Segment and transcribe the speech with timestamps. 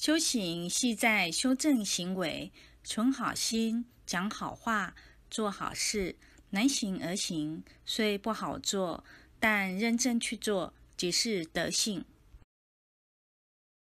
[0.00, 2.50] 修行系在修正行为，
[2.82, 4.94] 存好心，讲好话，
[5.30, 6.16] 做好事，
[6.48, 9.04] 能行而行，虽不好做，
[9.38, 12.02] 但认真去做，即是德性。